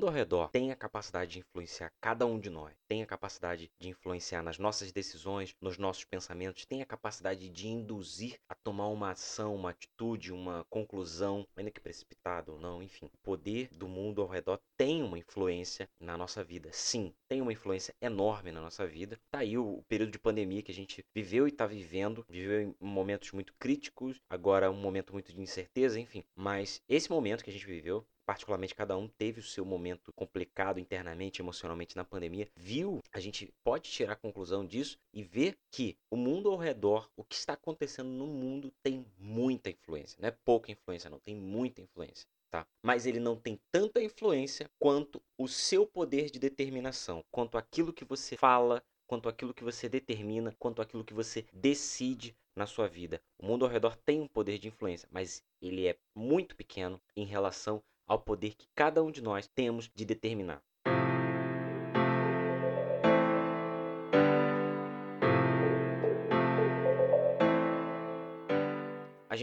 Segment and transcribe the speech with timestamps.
[0.00, 3.70] mundo ao redor tem a capacidade de influenciar cada um de nós, tem a capacidade
[3.78, 8.88] de influenciar nas nossas decisões, nos nossos pensamentos, tem a capacidade de induzir a tomar
[8.88, 13.10] uma ação, uma atitude, uma conclusão, ainda que precipitada ou não, enfim.
[13.12, 16.70] O poder do mundo ao redor tem uma influência na nossa vida.
[16.72, 19.20] Sim, tem uma influência enorme na nossa vida.
[19.30, 22.74] Tá aí o período de pandemia que a gente viveu e está vivendo, viveu em
[22.80, 26.24] momentos muito críticos, agora um momento muito de incerteza, enfim.
[26.34, 30.78] Mas esse momento que a gente viveu particularmente cada um teve o seu momento complicado
[30.78, 35.96] internamente, emocionalmente na pandemia, viu, a gente pode tirar a conclusão disso e ver que
[36.10, 40.36] o mundo ao redor, o que está acontecendo no mundo tem muita influência, não é
[40.44, 42.26] pouca influência, não, tem muita influência.
[42.50, 42.66] Tá?
[42.82, 48.04] Mas ele não tem tanta influência quanto o seu poder de determinação, quanto aquilo que
[48.04, 53.20] você fala, quanto aquilo que você determina, quanto aquilo que você decide na sua vida.
[53.38, 57.24] O mundo ao redor tem um poder de influência, mas ele é muito pequeno em
[57.24, 60.60] relação ao poder que cada um de nós temos de determinar.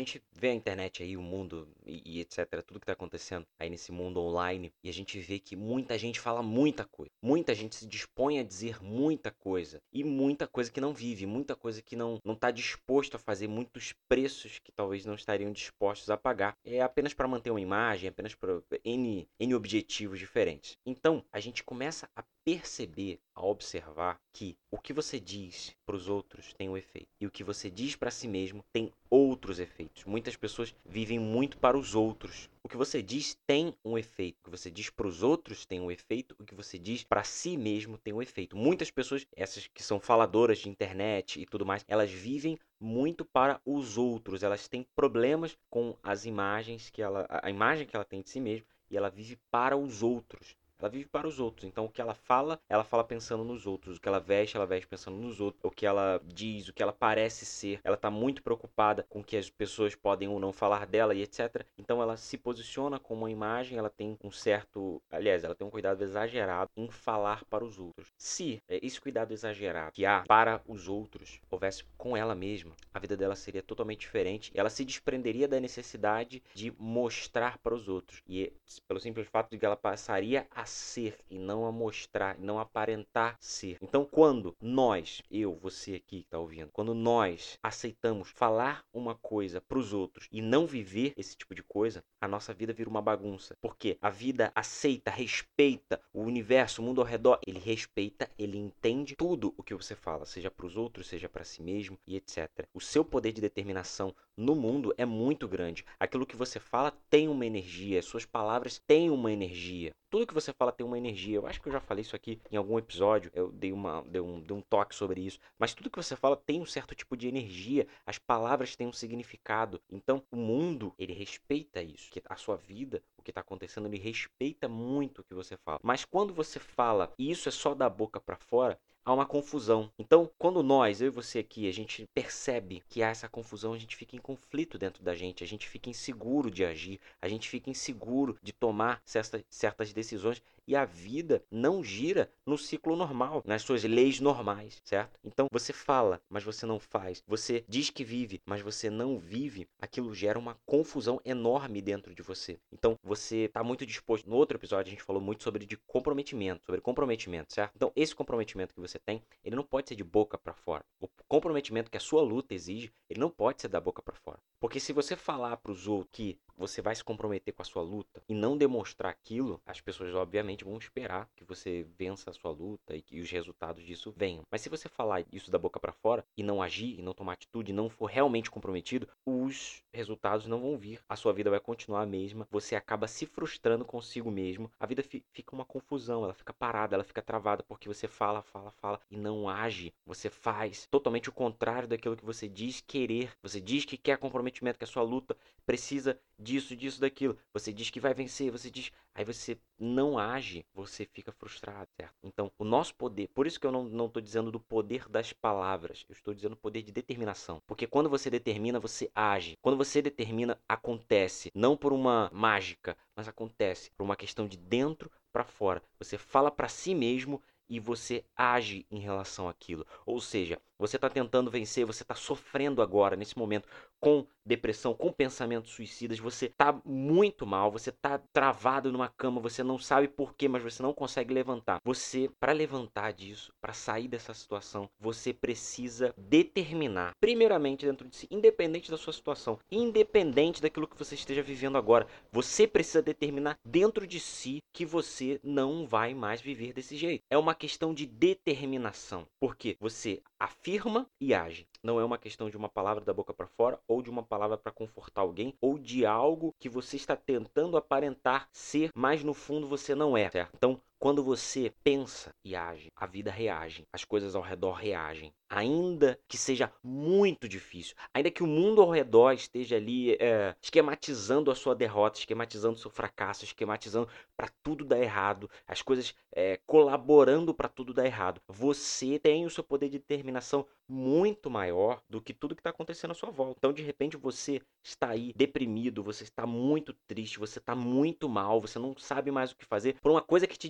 [0.08, 3.70] Gente vê a internet aí, o mundo e, e etc, tudo que está acontecendo aí
[3.70, 7.12] nesse mundo online, e a gente vê que muita gente fala muita coisa.
[7.22, 9.82] Muita gente se dispõe a dizer muita coisa.
[9.92, 13.48] E muita coisa que não vive, muita coisa que não não está disposto a fazer,
[13.48, 16.56] muitos preços que talvez não estariam dispostos a pagar.
[16.64, 20.78] É apenas para manter uma imagem, apenas para N, N objetivos diferentes.
[20.86, 26.08] Então, a gente começa a perceber, a observar que o que você diz para os
[26.08, 30.06] outros tem um efeito e o que você diz para si mesmo tem outros efeitos.
[30.06, 32.50] Muitas pessoas vivem muito para os outros.
[32.64, 34.38] O que você diz tem um efeito.
[34.40, 36.38] O que você diz para os outros tem um efeito.
[36.40, 38.56] O que você diz para si mesmo tem um efeito.
[38.56, 43.60] Muitas pessoas, essas que são faladoras de internet e tudo mais, elas vivem muito para
[43.66, 44.42] os outros.
[44.42, 48.40] Elas têm problemas com as imagens que ela, a imagem que ela tem de si
[48.40, 50.56] mesma e ela vive para os outros.
[50.80, 51.66] Ela vive para os outros.
[51.66, 53.98] Então, o que ela fala, ela fala pensando nos outros.
[53.98, 55.64] O que ela veste, ela veste pensando nos outros.
[55.64, 57.80] O que ela diz, o que ela parece ser.
[57.84, 61.24] Ela está muito preocupada com o que as pessoas podem ou não falar dela e
[61.24, 61.66] etc.
[61.78, 63.78] Então, ela se posiciona com uma imagem.
[63.78, 65.02] Ela tem um certo.
[65.12, 68.14] Aliás, ela tem um cuidado exagerado em falar para os outros.
[68.18, 73.00] Se é, esse cuidado exagerado que há para os outros houvesse com ela mesma, a
[73.00, 74.52] vida dela seria totalmente diferente.
[74.54, 78.22] Ela se desprenderia da necessidade de mostrar para os outros.
[78.28, 78.54] E
[78.88, 83.36] pelo simples fato de que ela passaria a ser e não a mostrar, não aparentar
[83.40, 83.78] ser.
[83.82, 89.62] Então, quando nós, eu, você aqui que está ouvindo, quando nós aceitamos falar uma coisa
[89.62, 93.02] para os outros e não viver esse tipo de coisa, a nossa vida vira uma
[93.02, 93.56] bagunça.
[93.62, 99.16] Porque a vida aceita, respeita o universo, o mundo ao redor, ele respeita, ele entende
[99.16, 102.68] tudo o que você fala, seja para os outros, seja para si mesmo e etc.
[102.74, 105.84] O seu poder de determinação no mundo é muito grande.
[106.00, 109.92] Aquilo que você fala tem uma energia, as suas palavras têm uma energia.
[110.10, 111.38] Tudo que você fala tem uma energia.
[111.38, 113.32] Eu acho que eu já falei isso aqui em algum episódio.
[113.34, 115.40] Eu dei, uma, dei, um, dei um toque sobre isso.
[115.60, 117.88] Mas tudo que você fala tem um certo tipo de energia.
[118.06, 119.82] As palavras têm um significado.
[119.92, 122.10] Então, o mundo, ele respeita isso.
[122.10, 125.80] Que a sua vida, o que está acontecendo, ele respeita muito o que você fala.
[125.84, 129.90] Mas quando você fala e isso é só da boca para fora, há uma confusão.
[129.98, 133.78] Então, quando nós, eu e você aqui, a gente percebe que há essa confusão, a
[133.78, 137.48] gente fica em conflito dentro da gente, a gente fica inseguro de agir, a gente
[137.48, 143.42] fica inseguro de tomar certas, certas decisões e a vida não gira no ciclo normal,
[143.46, 145.18] nas suas leis normais, certo?
[145.24, 147.24] Então você fala, mas você não faz.
[147.26, 149.68] Você diz que vive, mas você não vive.
[149.80, 152.60] Aquilo gera uma confusão enorme dentro de você.
[152.72, 154.30] Então você está muito disposto.
[154.30, 157.72] No outro episódio a gente falou muito sobre de comprometimento, sobre comprometimento, certo?
[157.76, 160.86] Então esse comprometimento que você tem, ele não pode ser de boca para fora.
[161.00, 164.40] O comprometimento que a sua luta exige, ele não pode ser da boca para fora.
[164.60, 167.82] Porque se você falar para os outros que você vai se comprometer com a sua
[167.82, 172.52] luta e não demonstrar aquilo, as pessoas obviamente vão esperar que você vença a sua
[172.52, 174.44] luta e que os resultados disso venham.
[174.52, 177.34] Mas se você falar isso da boca para fora e não agir, e não tomar
[177.34, 181.00] atitude, e não for realmente comprometido, os resultados não vão vir.
[181.08, 182.48] A sua vida vai continuar a mesma.
[182.52, 184.72] Você acaba se frustrando consigo mesmo.
[184.80, 188.72] A vida fica uma confusão, ela fica parada, ela fica travada porque você fala, fala,
[188.72, 189.94] fala e não age.
[190.06, 193.32] Você faz totalmente o contrário daquilo que você diz querer.
[193.42, 197.38] Você diz que quer comprometimento, que a sua luta precisa disso, disso, daquilo.
[197.54, 198.92] Você diz que vai vencer, você diz.
[199.14, 202.14] Aí você não age, você fica frustrado, certo?
[202.24, 206.06] Então, o nosso poder, por isso que eu não estou dizendo do poder das palavras,
[206.08, 207.62] eu estou dizendo poder de determinação.
[207.66, 209.58] Porque quando você determina, você age.
[209.62, 211.52] Quando você determina, acontece.
[211.56, 215.82] Não por uma mágica, mas acontece por uma questão de dentro para fora.
[216.00, 219.86] Você fala para si mesmo e você age em relação àquilo.
[220.06, 223.68] Ou seja, você está tentando vencer, você está sofrendo agora, nesse momento,
[224.00, 229.64] com depressão, com pensamentos suicidas, você está muito mal, você está travado numa cama, você
[229.64, 231.80] não sabe porquê, mas você não consegue levantar.
[231.84, 238.28] Você, para levantar disso, para sair dessa situação, você precisa determinar, primeiramente dentro de si,
[238.32, 244.08] independente da sua situação, independente daquilo que você esteja vivendo agora, você precisa determinar dentro
[244.08, 247.24] de si que você não vai mais viver desse jeito.
[247.30, 251.68] É uma questão de determinação, porque você afirma e age.
[251.84, 254.58] Não é uma questão de uma palavra da boca para fora ou de uma palavra
[254.58, 259.68] para confortar alguém ou de algo que você está tentando aparentar ser, mas no fundo
[259.68, 260.52] você não é, certo?
[260.56, 265.34] Então, quando você pensa e age, a vida reage, as coisas ao redor reagem.
[265.50, 271.50] Ainda que seja muito difícil, ainda que o mundo ao redor esteja ali é, esquematizando
[271.50, 276.60] a sua derrota, esquematizando o seu fracasso, esquematizando para tudo dar errado, as coisas é,
[276.68, 282.22] colaborando para tudo dar errado, você tem o seu poder de determinação muito maior do
[282.22, 283.56] que tudo que está acontecendo à sua volta.
[283.58, 288.62] Então, de repente, você está aí deprimido, você está muito triste, você está muito mal,
[288.62, 290.70] você não sabe mais o que fazer por uma coisa que te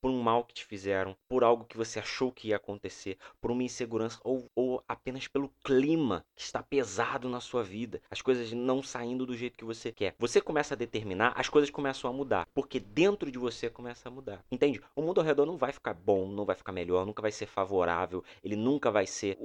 [0.00, 3.50] por um mal que te fizeram, por algo que você achou que ia acontecer, por
[3.50, 8.52] uma insegurança ou, ou apenas pelo clima que está pesado na sua vida, as coisas
[8.52, 10.14] não saindo do jeito que você quer.
[10.18, 14.12] Você começa a determinar, as coisas começam a mudar, porque dentro de você começa a
[14.12, 14.44] mudar.
[14.50, 14.80] Entende?
[14.96, 17.46] O mundo ao redor não vai ficar bom, não vai ficar melhor, nunca vai ser
[17.46, 19.38] favorável, ele nunca vai ser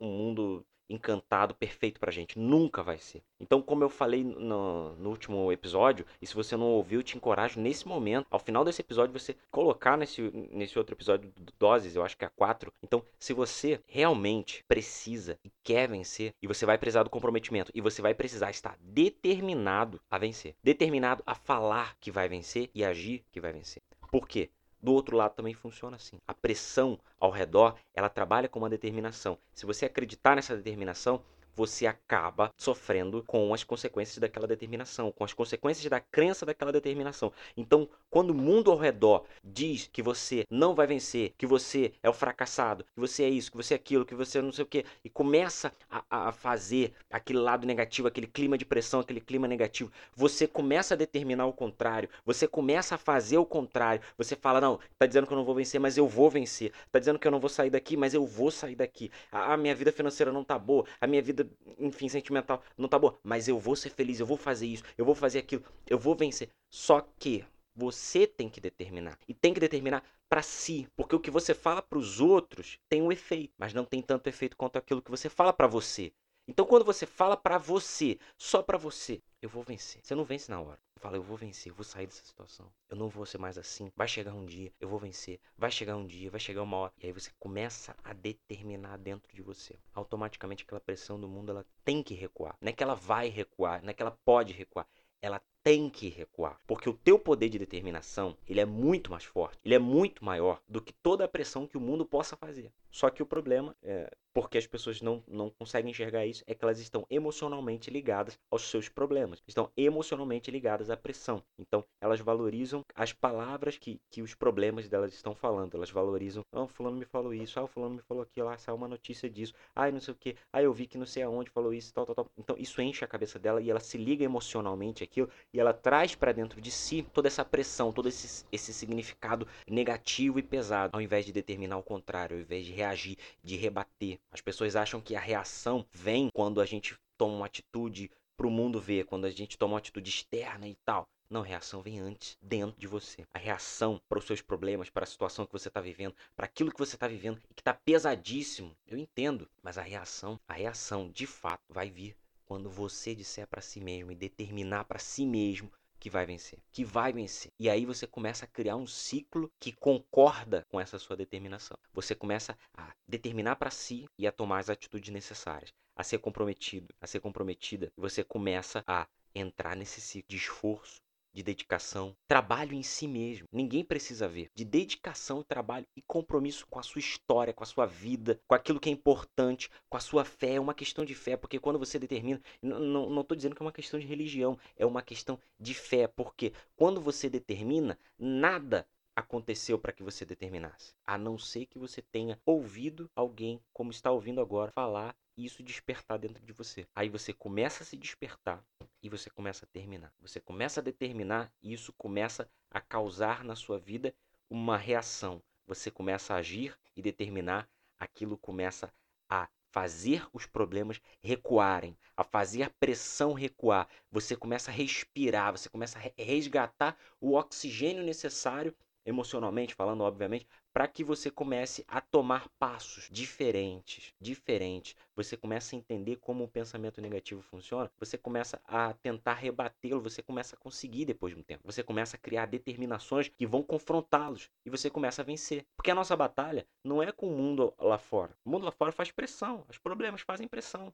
[0.00, 2.38] um mundo encantado, perfeito pra gente.
[2.38, 3.22] Nunca vai ser.
[3.38, 7.60] Então, como eu falei no, no, último episódio, e se você não ouviu, te encorajo
[7.60, 12.04] nesse momento, ao final desse episódio, você colocar nesse, nesse outro episódio do Doses, eu
[12.04, 12.72] acho que é 4.
[12.82, 17.80] Então, se você realmente precisa e quer vencer, e você vai precisar do comprometimento, e
[17.80, 23.24] você vai precisar estar determinado a vencer, determinado a falar que vai vencer e agir
[23.30, 23.82] que vai vencer.
[24.10, 24.50] Por quê?
[24.82, 26.16] Do outro lado também funciona assim.
[26.26, 29.36] A pressão ao redor, ela trabalha com uma determinação.
[29.54, 31.22] Se você acreditar nessa determinação,
[31.60, 37.30] você acaba sofrendo com as consequências daquela determinação, com as consequências da crença daquela determinação.
[37.54, 42.08] Então, quando o mundo ao redor diz que você não vai vencer, que você é
[42.08, 44.66] o fracassado, que você é isso, que você é aquilo, que você não sei o
[44.66, 49.46] quê, e começa a, a fazer aquele lado negativo, aquele clima de pressão, aquele clima
[49.46, 54.00] negativo, você começa a determinar o contrário, você começa a fazer o contrário.
[54.16, 56.72] Você fala: não, tá dizendo que eu não vou vencer, mas eu vou vencer.
[56.90, 59.10] Tá dizendo que eu não vou sair daqui, mas eu vou sair daqui.
[59.30, 63.18] A minha vida financeira não tá boa, a minha vida enfim, sentimental não tá boa,
[63.22, 66.14] mas eu vou ser feliz, eu vou fazer isso, eu vou fazer aquilo, eu vou
[66.14, 66.50] vencer.
[66.68, 67.44] Só que
[67.74, 71.82] você tem que determinar e tem que determinar para si, porque o que você fala
[71.82, 75.28] para os outros tem um efeito, mas não tem tanto efeito quanto aquilo que você
[75.28, 76.12] fala para você.
[76.48, 80.00] Então, quando você fala para você, só para você, eu vou vencer.
[80.02, 80.78] Você não vence na hora.
[81.00, 82.70] Fala, eu vou vencer, eu vou sair dessa situação.
[82.88, 83.90] Eu não vou ser mais assim.
[83.96, 85.40] Vai chegar um dia, eu vou vencer.
[85.56, 86.92] Vai chegar um dia, vai chegar uma hora.
[86.98, 89.78] E aí você começa a determinar dentro de você.
[89.94, 92.54] Automaticamente aquela pressão do mundo, ela tem que recuar.
[92.60, 94.86] Não é que ela vai recuar, não é que ela pode recuar.
[95.22, 99.58] Ela tem que recuar, porque o teu poder de determinação, ele é muito mais forte,
[99.64, 102.72] ele é muito maior do que toda a pressão que o mundo possa fazer.
[102.90, 106.64] Só que o problema é, porque as pessoas não, não conseguem enxergar isso, é que
[106.64, 111.42] elas estão emocionalmente ligadas aos seus problemas, estão emocionalmente ligadas à pressão.
[111.58, 115.74] Então, elas valorizam as palavras que, que os problemas delas estão falando.
[115.74, 118.88] Elas valorizam, ah, fulano me falou isso, ah, fulano me falou aquilo, ah, saiu uma
[118.88, 121.72] notícia disso, ah, não sei o que, ah, eu vi que não sei aonde falou
[121.72, 122.30] isso, tal, tal, tal.
[122.38, 126.14] Então, isso enche a cabeça dela e ela se liga emocionalmente àquilo e ela traz
[126.14, 131.02] para dentro de si toda essa pressão, todo esse, esse significado negativo e pesado, ao
[131.02, 134.18] invés de determinar o contrário, ao invés de reagir, de rebater.
[134.32, 138.50] As pessoas acham que a reação vem quando a gente toma uma atitude para o
[138.50, 141.06] mundo ver, quando a gente toma uma atitude externa e tal.
[141.28, 143.24] Não, reação vem antes, dentro de você.
[143.32, 146.72] A reação para os seus problemas, para a situação que você está vivendo, para aquilo
[146.72, 148.74] que você está vivendo e que está pesadíssimo.
[148.84, 152.16] Eu entendo, mas a reação, a reação de fato vai vir
[152.50, 156.84] quando você disser para si mesmo e determinar para si mesmo que vai vencer, que
[156.84, 157.52] vai vencer.
[157.56, 161.78] E aí você começa a criar um ciclo que concorda com essa sua determinação.
[161.92, 166.92] Você começa a determinar para si e a tomar as atitudes necessárias, a ser comprometido,
[167.00, 167.92] a ser comprometida.
[167.96, 171.00] Você começa a entrar nesse ciclo de esforço,
[171.32, 173.46] de dedicação, trabalho em si mesmo.
[173.52, 174.50] Ninguém precisa ver.
[174.54, 178.80] De dedicação, trabalho e compromisso com a sua história, com a sua vida, com aquilo
[178.80, 180.54] que é importante, com a sua fé.
[180.54, 182.40] É uma questão de fé, porque quando você determina.
[182.62, 186.52] Não estou dizendo que é uma questão de religião, é uma questão de fé, porque
[186.76, 192.40] quando você determina, nada aconteceu para que você determinasse, a não ser que você tenha
[192.46, 196.86] ouvido alguém, como está ouvindo agora, falar isso despertar dentro de você.
[196.94, 198.64] Aí você começa a se despertar
[199.02, 200.12] e você começa a terminar.
[200.20, 204.14] Você começa a determinar e isso começa a causar na sua vida
[204.48, 205.42] uma reação.
[205.66, 207.68] Você começa a agir e determinar,
[207.98, 208.92] aquilo começa
[209.28, 213.88] a fazer os problemas recuarem, a fazer a pressão recuar.
[214.10, 220.86] Você começa a respirar, você começa a resgatar o oxigênio necessário emocionalmente falando, obviamente, para
[220.86, 224.96] que você comece a tomar passos diferentes, diferentes.
[225.16, 230.22] Você começa a entender como o pensamento negativo funciona, você começa a tentar rebatê-lo, você
[230.22, 231.62] começa a conseguir depois de um tempo.
[231.64, 235.66] Você começa a criar determinações que vão confrontá-los e você começa a vencer.
[235.76, 238.36] Porque a nossa batalha não é com o mundo lá fora.
[238.44, 240.92] O mundo lá fora faz pressão, os problemas fazem pressão.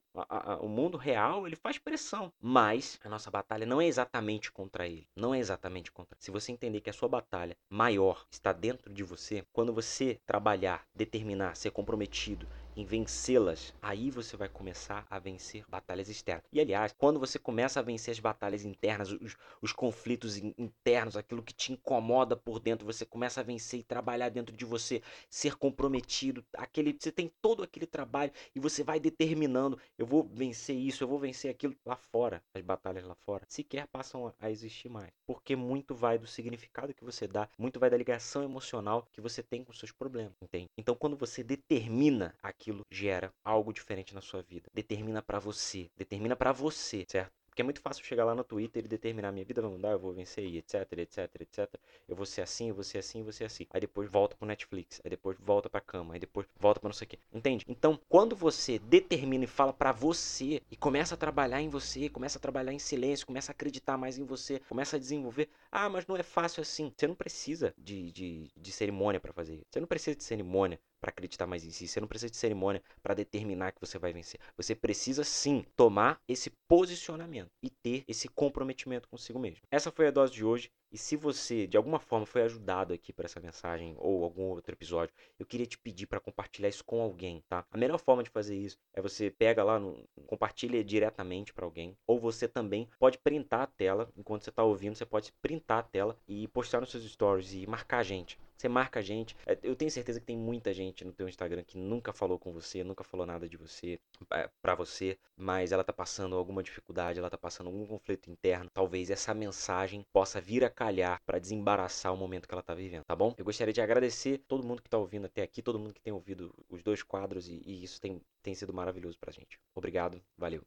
[0.61, 5.09] O mundo real, ele faz pressão, mas a nossa batalha não é exatamente contra ele,
[5.14, 6.16] não é exatamente contra.
[6.18, 10.20] Se você entender que a sua batalha maior está dentro de você, quando quando você
[10.25, 12.46] trabalhar, determinar, ser comprometido
[12.76, 16.45] em vencê-las, aí você vai começar a vencer batalhas externas.
[16.52, 21.42] E aliás, quando você começa a vencer as batalhas internas, os, os conflitos internos, aquilo
[21.42, 25.56] que te incomoda por dentro, você começa a vencer e trabalhar dentro de você, ser
[25.56, 31.02] comprometido, aquele você tem todo aquele trabalho e você vai determinando, eu vou vencer isso,
[31.02, 35.11] eu vou vencer aquilo lá fora, as batalhas lá fora, sequer passam a existir mais,
[35.26, 39.42] porque muito vai do significado que você dá, muito vai da ligação emocional que você
[39.42, 40.68] tem com seus problemas, entende?
[40.76, 44.68] Então, quando você determina aquilo aquilo gera algo diferente na sua vida.
[44.75, 47.32] Determina para você, determina para você, certo?
[47.56, 49.99] Porque é muito fácil chegar lá no Twitter e determinar minha vida vai mudar, eu
[49.99, 51.75] vou vencer e etc, etc, etc.
[52.06, 53.66] Eu vou ser assim, eu vou ser assim, eu vou ser assim.
[53.70, 56.92] Aí depois volta pro Netflix, aí depois volta pra cama, aí depois volta pra não
[56.92, 57.18] sei o quê.
[57.32, 57.64] Entende?
[57.66, 62.37] Então, quando você determina e fala para você e começa a trabalhar em você, começa
[62.37, 65.49] a trabalhar em silêncio, começa a acreditar mais em você, começa a desenvolver.
[65.73, 66.92] Ah, mas não é fácil assim.
[66.94, 69.64] Você não precisa de, de, de cerimônia para fazer isso.
[69.70, 71.87] Você não precisa de cerimônia para acreditar mais em si.
[71.87, 74.41] Você não precisa de cerimônia para determinar que você vai vencer.
[74.57, 79.62] Você precisa sim tomar esse posicionamento e ter esse comprometimento consigo mesmo.
[79.71, 80.71] Essa foi a dose de hoje.
[80.93, 84.73] E se você de alguma forma foi ajudado aqui por essa mensagem ou algum outro
[84.73, 87.67] episódio, eu queria te pedir para compartilhar isso com alguém, tá?
[87.71, 91.97] A melhor forma de fazer isso é você pega lá, no, compartilha diretamente para alguém,
[92.07, 95.83] ou você também pode printar a tela enquanto você está ouvindo, você pode printar a
[95.83, 98.38] tela e postar nos seus stories e marcar a gente.
[98.66, 99.37] Você marca a gente.
[99.46, 102.52] É, eu tenho certeza que tem muita gente no teu Instagram que nunca falou com
[102.52, 104.00] você, nunca falou nada de você,
[104.32, 108.68] é, para você, mas ela tá passando alguma dificuldade, ela tá passando algum conflito interno.
[108.75, 113.04] Talvez essa mensagem possa vir a calhar para desembaraçar o momento que ela tá vivendo,
[113.04, 113.32] tá bom?
[113.38, 116.12] Eu gostaria de agradecer todo mundo que tá ouvindo até aqui, todo mundo que tem
[116.12, 119.61] ouvido os dois quadros e, e isso tem, tem sido maravilhoso pra gente.
[119.76, 120.64] Obrigado, valeu.